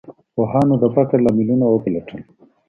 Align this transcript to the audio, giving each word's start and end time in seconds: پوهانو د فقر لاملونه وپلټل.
پوهانو 0.33 0.75
د 0.81 0.85
فقر 0.95 1.17
لاملونه 1.25 1.65
وپلټل. 1.69 2.21